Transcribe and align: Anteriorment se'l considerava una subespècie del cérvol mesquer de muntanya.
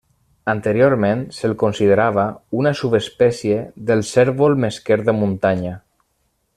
Anteriorment 0.51 1.19
se'l 1.39 1.53
considerava 1.63 2.23
una 2.61 2.71
subespècie 2.81 3.61
del 3.91 4.05
cérvol 4.15 4.59
mesquer 4.67 4.99
de 5.11 5.17
muntanya. 5.23 5.77